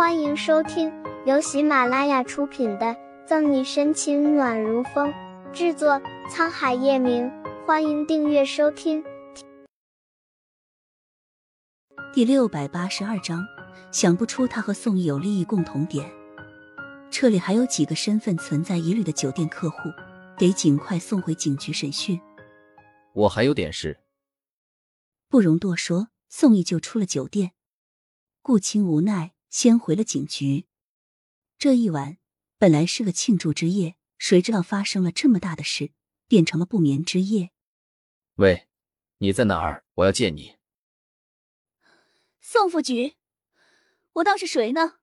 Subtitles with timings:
[0.00, 0.90] 欢迎收听
[1.26, 2.86] 由喜马拉雅出品的
[3.26, 5.12] 《赠你深情暖如风》，
[5.52, 7.30] 制作沧海夜明。
[7.66, 9.04] 欢迎订阅收听。
[12.14, 13.44] 第六百八十二章，
[13.92, 16.10] 想不出他和宋毅有利益共同点。
[17.10, 19.90] 这里还有几个身份存在疑虑的酒店客户，
[20.38, 22.18] 得尽快送回警局审讯。
[23.12, 24.00] 我还有点事，
[25.28, 26.08] 不容多说。
[26.30, 27.50] 宋毅就出了酒店，
[28.40, 30.66] 顾青无奈，先回了警局。
[31.58, 32.18] 这一晚
[32.56, 35.92] 本来是个庆祝之夜，谁知道发生了这么大的事，
[36.28, 37.50] 变成了不眠之夜。
[38.36, 38.68] 喂，
[39.18, 39.84] 你在哪儿？
[39.94, 40.56] 我要见你。
[42.40, 43.16] 宋副局，
[44.14, 45.00] 我当是谁呢？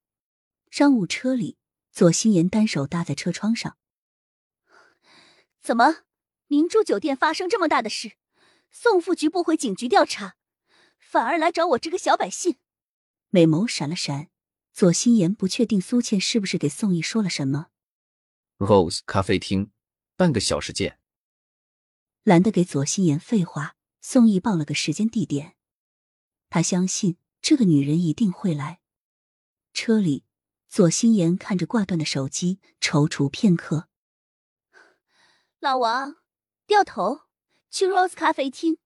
[0.72, 1.58] 商务车里，
[1.92, 3.78] 左心言单手搭在车窗上。
[5.62, 6.04] 怎么，
[6.48, 8.14] 明珠酒店发生这么大的事，
[8.72, 10.38] 宋副局不回警局调查？
[10.98, 12.58] 反而来找我这个小百姓，
[13.30, 14.30] 美眸闪了闪。
[14.78, 17.70] 左心言不确定苏倩是不是给宋毅说了什么。
[18.60, 19.72] Rose 咖啡厅，
[20.16, 21.00] 半个小时见。
[22.22, 25.56] 懒得给左心言废话，宋毅报了个时间地点。
[26.52, 28.80] 他相信这个女人一定会来。
[29.74, 30.26] 车里，
[30.70, 33.90] 左心言看着挂断的手机，踌躇片刻。
[35.60, 36.18] 老王，
[36.68, 37.22] 掉头
[37.72, 38.78] 去 Rose 咖啡厅。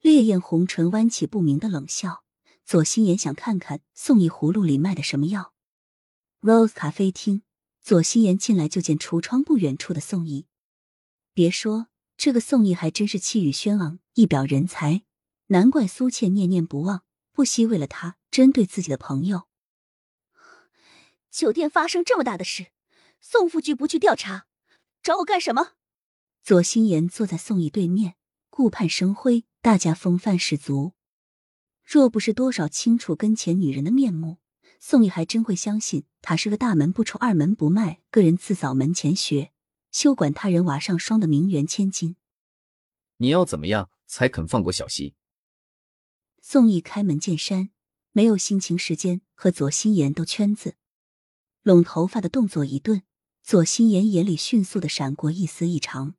[0.00, 2.24] 烈焰红唇弯起不明的冷笑，
[2.68, 5.54] 左心言想看看宋毅葫芦里卖的什么药。
[6.42, 7.40] Rose 咖啡厅，
[7.80, 10.46] 左心言进来就见橱窗不远处的宋毅。
[11.32, 11.86] 别说
[12.18, 15.04] 这个宋毅还真是气宇轩昂，一表人才，
[15.46, 19.44] 难怪苏倩念念不忘，不惜为了他针对自己的朋友。
[21.30, 22.66] 酒店发生这么大的事，
[23.22, 24.46] 宋副局不去调查，
[25.02, 25.72] 找我干什么？
[26.42, 28.16] 左心言坐在宋毅对面，
[28.50, 29.46] 顾盼生辉。
[29.62, 30.92] 大家风范十足，
[31.90, 34.36] 若不是多少清楚跟前女人的面目，
[34.78, 39.52] 宋毅还真会相信她是个大门不出二门不迈、个人自扫门前雪、
[39.90, 42.16] 休管他人瓦上霜的名媛千金。
[43.16, 45.14] 你要怎么样才肯放过小溪？
[46.42, 47.70] 宋毅开门见山，
[48.12, 50.76] 没有心情时间和左心言兜圈子，
[51.62, 53.02] 拢头发的动作一顿，
[53.42, 56.16] 左心言眼里迅速的闪过一丝异常。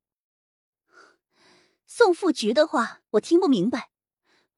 [1.85, 3.91] 宋副局的话我听不明白，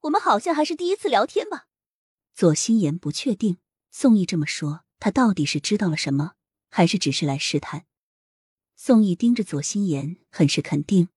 [0.02, 1.68] 我们好像还是第一次聊天吧？
[2.34, 3.58] 左心言不确定，
[3.90, 6.34] 宋毅这么说，他到底是知道了什么，
[6.68, 7.86] 还是只是来试探？
[8.74, 11.08] 宋毅盯着左心言，很是肯定。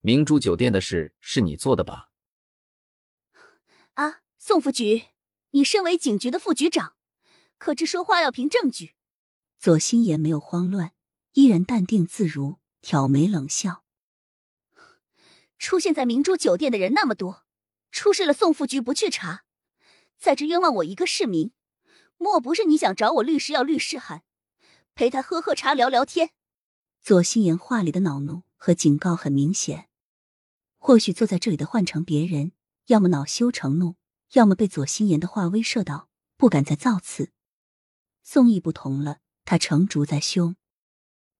[0.00, 2.10] 明珠酒店的事是你做的吧？
[3.94, 5.08] 啊，宋副局，
[5.50, 6.96] 你身为警局的副局长，
[7.58, 8.94] 可知说话要凭证据？
[9.58, 10.92] 左心言没有慌乱，
[11.32, 13.84] 依然淡定自如，挑眉冷笑。
[15.58, 17.44] 出现在明珠酒店的人那么多，
[17.90, 19.44] 出事了，宋副局不去查，
[20.18, 21.52] 在这冤枉我一个市民，
[22.16, 24.22] 莫不是你想找我律师要律师函，
[24.94, 26.30] 陪他喝喝茶聊聊天？
[27.02, 29.88] 左心言话里的恼怒和警告很明显，
[30.76, 32.52] 或许坐在这里的换成别人，
[32.86, 33.96] 要么恼羞成怒，
[34.32, 37.32] 要么被左心言的话威慑到，不敢再造次。
[38.22, 40.54] 宋毅不同了，他成竹在胸。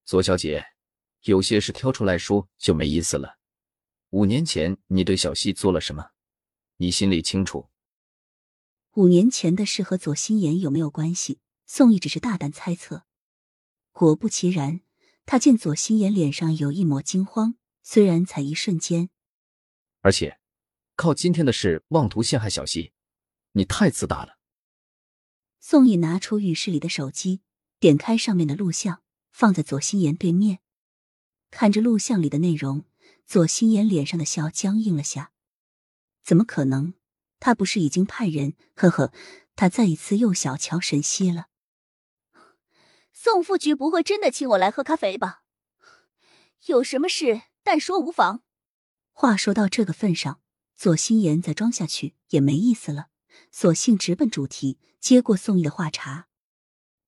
[0.05, 0.65] 左小姐，
[1.23, 3.37] 有些事挑出来说就没意思了。
[4.09, 6.11] 五年前你对小溪做了什么？
[6.81, 7.69] 你心里清楚。
[8.95, 11.39] 五年前的事和左心言有没有关系？
[11.67, 13.05] 宋毅只是大胆猜测。
[13.93, 14.81] 果不其然，
[15.27, 19.11] 他见左心言脸上有一抹惊慌，虽然才一瞬间。
[20.01, 20.41] 而且，
[20.97, 22.93] 靠今天的事妄图陷害小溪，
[23.53, 24.39] 你太自大了。
[25.61, 27.43] 宋毅拿出浴室里的手机，
[27.79, 30.61] 点开上面的录像，放在左心言对面，
[31.51, 32.87] 看着录像里的内容。
[33.27, 35.33] 左心言脸上的笑僵硬了下，
[36.23, 36.95] 怎么可能？
[37.39, 38.55] 他不是已经派人？
[38.75, 39.13] 呵呵，
[39.57, 41.49] 他再一次又小瞧沈西了。
[43.13, 45.43] 宋副局不会真的请我来喝咖啡吧？
[46.67, 48.43] 有什么事但说无妨。
[49.13, 50.41] 话说到这个份上，
[50.77, 53.09] 左心言再装下去也没意思了，
[53.51, 56.29] 索性直奔主题，接过宋毅的话茬。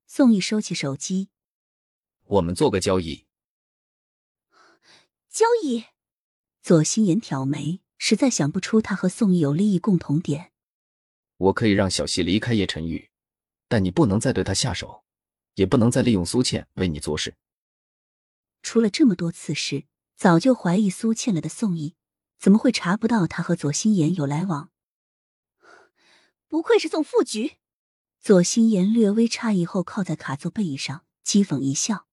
[0.07, 1.29] 宋毅收起手机，
[2.25, 3.27] 我们做个交易。
[5.29, 5.85] 交易。
[6.63, 10.51] 左心言挑眉，实在想不出他和宋毅有利益共同点。
[11.37, 13.09] 我可以让小溪离开叶晨玉，
[13.69, 15.05] 但你不能再对他下手，
[15.55, 17.37] 也不能再利用苏倩为你做事。
[18.61, 19.85] 出了这么多次事，
[20.17, 21.95] 早就怀疑苏倩了的宋毅，
[22.41, 24.73] 怎么会查不到他和左心言有来往？
[26.49, 27.59] 不愧是宋副局。
[28.19, 32.09] 左心言略微诧异后，靠在卡座背椅上，讥讽一笑。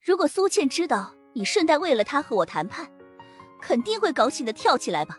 [0.00, 1.14] 如果苏倩知道。
[1.36, 2.90] 你顺带为了他和我谈判，
[3.60, 5.18] 肯定会高兴的跳起来吧？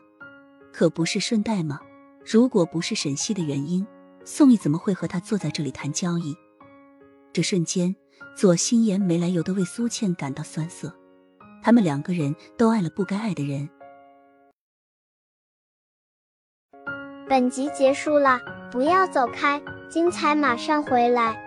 [0.71, 1.79] 可不是顺带吗？
[2.25, 3.85] 如果不是沈西的原因，
[4.25, 6.35] 宋毅怎么会和他坐在这里谈交易？
[7.33, 7.95] 这瞬间，
[8.35, 10.93] 左心言没来由的为苏倩感到酸涩。
[11.63, 13.69] 他们两个人都爱了不该爱的人。
[17.29, 18.39] 本集结束了，
[18.71, 21.46] 不要走开，精彩马上回来。